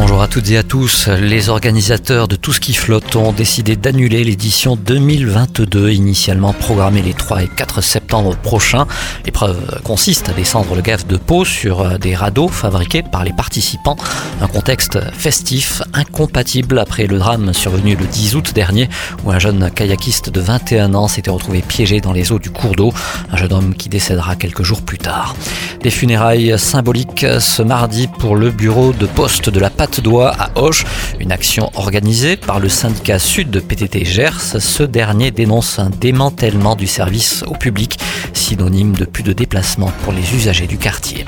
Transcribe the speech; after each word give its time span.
Bonjour 0.00 0.22
à 0.22 0.28
toutes 0.28 0.50
et 0.50 0.56
à 0.56 0.62
tous. 0.62 1.08
Les 1.08 1.50
organisateurs 1.50 2.26
de 2.26 2.34
Tout 2.34 2.54
ce 2.54 2.60
qui 2.60 2.72
flotte 2.72 3.16
ont 3.16 3.32
décidé 3.32 3.76
d'annuler 3.76 4.24
l'édition 4.24 4.74
2022, 4.74 5.90
initialement 5.90 6.54
programmée 6.54 7.02
les 7.02 7.12
3 7.12 7.42
et 7.42 7.48
4 7.48 7.82
septembre 7.82 8.34
prochains. 8.34 8.86
L'épreuve 9.26 9.82
consiste 9.84 10.30
à 10.30 10.32
descendre 10.32 10.74
le 10.74 10.80
gaffe 10.80 11.06
de 11.06 11.18
Pau 11.18 11.44
sur 11.44 11.98
des 11.98 12.14
radeaux 12.14 12.48
fabriqués 12.48 13.02
par 13.02 13.24
les 13.24 13.34
participants. 13.34 13.98
Un 14.40 14.46
contexte 14.46 14.98
festif, 15.12 15.82
incompatible 15.92 16.78
après 16.78 17.06
le 17.06 17.18
drame 17.18 17.52
survenu 17.52 17.94
le 17.94 18.06
10 18.06 18.36
août 18.36 18.52
dernier, 18.54 18.88
où 19.24 19.30
un 19.30 19.38
jeune 19.38 19.70
kayakiste 19.70 20.30
de 20.30 20.40
21 20.40 20.94
ans 20.94 21.08
s'était 21.08 21.30
retrouvé 21.30 21.60
piégé 21.60 22.00
dans 22.00 22.14
les 22.14 22.32
eaux 22.32 22.38
du 22.38 22.48
cours 22.48 22.74
d'eau. 22.74 22.94
Un 23.30 23.36
jeune 23.36 23.52
homme 23.52 23.74
qui 23.74 23.90
décédera 23.90 24.34
quelques 24.34 24.62
jours 24.62 24.80
plus 24.80 24.98
tard. 24.98 25.36
Des 25.82 25.90
funérailles 25.90 26.58
symboliques 26.58 27.26
ce 27.38 27.62
mardi 27.62 28.08
pour 28.18 28.36
le 28.36 28.50
bureau 28.50 28.92
de 28.92 29.06
poste 29.06 29.50
de 29.50 29.60
la 29.60 29.68
Patte 29.90 30.02
d'Oie 30.02 30.32
à 30.38 30.50
Auch, 30.54 30.84
une 31.18 31.32
action 31.32 31.68
organisée 31.74 32.36
par 32.36 32.60
le 32.60 32.68
syndicat 32.68 33.18
sud 33.18 33.50
de 33.50 33.58
PTT 33.58 34.04
Gers. 34.04 34.60
Ce 34.60 34.84
dernier 34.84 35.32
dénonce 35.32 35.80
un 35.80 35.90
démantèlement 35.90 36.76
du 36.76 36.86
service 36.86 37.42
au 37.48 37.54
public, 37.54 37.98
synonyme 38.32 38.92
de 38.92 39.04
plus 39.04 39.24
de 39.24 39.32
déplacements 39.32 39.92
pour 40.04 40.12
les 40.12 40.32
usagers 40.32 40.68
du 40.68 40.78
quartier. 40.78 41.24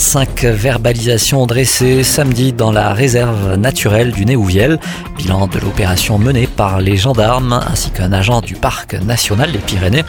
Cinq 0.00 0.44
verbalisations 0.44 1.46
dressées 1.46 2.04
samedi 2.04 2.54
dans 2.54 2.72
la 2.72 2.94
réserve 2.94 3.56
naturelle 3.56 4.12
du 4.12 4.24
Néouviel, 4.24 4.80
bilan 5.18 5.46
de 5.46 5.58
l'opération 5.58 6.18
menée 6.18 6.46
par 6.46 6.80
les 6.80 6.96
gendarmes 6.96 7.60
ainsi 7.70 7.90
qu'un 7.90 8.10
agent 8.10 8.40
du 8.40 8.54
parc 8.54 8.94
national 8.94 9.52
des 9.52 9.58
Pyrénées. 9.58 10.02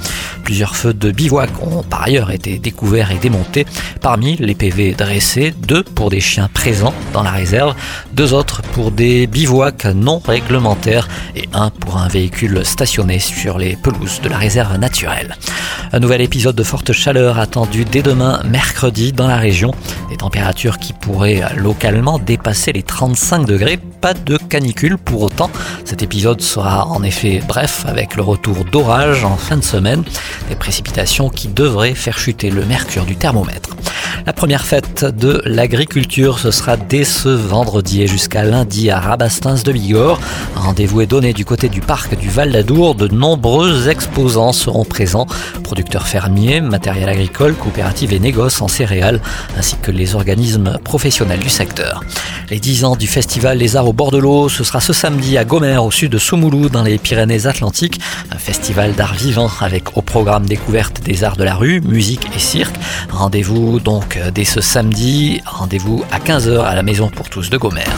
Plusieurs 0.45 0.77
feux 0.77 0.93
de 0.93 1.11
bivouac 1.11 1.49
ont 1.61 1.83
par 1.83 2.03
ailleurs 2.03 2.31
été 2.31 2.57
découverts 2.57 3.11
et 3.11 3.17
démontés. 3.17 3.65
Parmi 3.99 4.37
les 4.37 4.55
PV 4.55 4.93
dressés, 4.93 5.53
deux 5.67 5.83
pour 5.83 6.09
des 6.09 6.21
chiens 6.21 6.49
présents 6.51 6.93
dans 7.11 7.21
la 7.21 7.31
réserve, 7.31 7.75
deux 8.13 8.33
autres 8.33 8.61
pour 8.61 8.91
des 8.91 9.27
bivouacs 9.27 9.85
non 9.85 10.19
réglementaires 10.19 11.09
et 11.35 11.49
un 11.53 11.69
pour 11.69 11.97
un 11.97 12.07
véhicule 12.07 12.65
stationné 12.65 13.19
sur 13.19 13.57
les 13.57 13.75
pelouses 13.75 14.21
de 14.21 14.29
la 14.29 14.37
réserve 14.37 14.77
naturelle. 14.77 15.35
Un 15.91 15.99
nouvel 15.99 16.21
épisode 16.21 16.55
de 16.55 16.63
forte 16.63 16.93
chaleur 16.93 17.37
attendu 17.37 17.83
dès 17.83 18.01
demain 18.01 18.41
mercredi 18.45 19.11
dans 19.11 19.27
la 19.27 19.37
région. 19.37 19.73
Des 20.09 20.17
températures 20.17 20.77
qui 20.77 20.93
pourraient 20.93 21.43
localement 21.55 22.19
dépasser 22.19 22.71
les 22.71 22.83
35 22.83 23.45
degrés. 23.45 23.77
Pas 24.01 24.13
de 24.13 24.37
canicule 24.37 24.97
pour 24.97 25.21
autant. 25.21 25.49
Cet 25.85 26.01
épisode 26.01 26.41
sera 26.41 26.87
en 26.87 27.03
effet 27.03 27.41
bref 27.47 27.85
avec 27.87 28.15
le 28.15 28.23
retour 28.23 28.65
d'orage 28.65 29.23
en 29.23 29.37
fin 29.37 29.57
de 29.57 29.63
semaine. 29.63 30.03
Des 30.49 30.55
précipitations 30.55 31.29
qui 31.29 31.47
devraient 31.47 31.95
faire 31.95 32.17
chuter 32.17 32.49
le 32.49 32.65
mercure 32.65 33.05
du 33.05 33.15
thermomètre. 33.15 33.75
La 34.25 34.33
première 34.33 34.65
fête 34.65 35.03
de 35.03 35.41
l'agriculture, 35.45 36.37
ce 36.37 36.51
sera 36.51 36.77
dès 36.77 37.03
ce 37.03 37.29
vendredi 37.29 38.03
et 38.03 38.07
jusqu'à 38.07 38.43
lundi 38.43 38.91
à 38.91 38.99
Rabastins 38.99 39.55
de 39.65 39.71
Bigorre. 39.71 40.19
Rendez-vous 40.55 41.01
est 41.01 41.07
donné 41.07 41.33
du 41.33 41.43
côté 41.43 41.69
du 41.69 41.81
parc 41.81 42.15
du 42.15 42.29
Val 42.29 42.51
d'Adour. 42.51 42.93
De 42.93 43.07
nombreux 43.07 43.89
exposants 43.89 44.53
seront 44.53 44.85
présents. 44.85 45.25
Producteurs 45.63 46.07
fermiers, 46.07 46.61
matériel 46.61 47.09
agricole, 47.09 47.55
coopératives 47.55 48.13
et 48.13 48.19
négoces 48.19 48.61
en 48.61 48.67
céréales, 48.67 49.21
ainsi 49.57 49.75
que 49.81 49.91
les 49.91 50.13
organismes 50.13 50.77
professionnels 50.83 51.39
du 51.39 51.49
secteur. 51.49 52.03
Les 52.51 52.59
10 52.59 52.83
ans 52.83 52.95
du 52.97 53.07
festival 53.07 53.57
Les 53.57 53.77
Arts 53.77 53.87
au 53.87 53.93
bord 53.93 54.11
de 54.11 54.17
l'eau, 54.17 54.49
ce 54.49 54.65
sera 54.65 54.81
ce 54.81 54.91
samedi 54.91 55.37
à 55.37 55.45
Gomère, 55.45 55.85
au 55.85 55.89
sud 55.89 56.11
de 56.11 56.17
Soumoulou, 56.17 56.67
dans 56.67 56.83
les 56.83 56.97
Pyrénées-Atlantiques. 56.97 58.01
Un 58.29 58.37
festival 58.37 58.93
d'art 58.93 59.13
vivant 59.13 59.49
avec 59.61 59.95
au 59.95 60.01
programme 60.01 60.45
découverte 60.45 61.01
des 61.01 61.23
arts 61.23 61.37
de 61.37 61.45
la 61.45 61.55
rue, 61.55 61.79
musique 61.79 62.27
et 62.35 62.39
cirque. 62.39 62.75
Rendez-vous 63.09 63.79
donc 63.79 64.19
dès 64.35 64.43
ce 64.43 64.59
samedi. 64.59 65.41
Rendez-vous 65.45 66.03
à 66.11 66.19
15h 66.19 66.59
à 66.59 66.75
la 66.75 66.83
Maison 66.83 67.07
pour 67.07 67.29
tous 67.29 67.49
de 67.49 67.55
Gomère. 67.55 67.95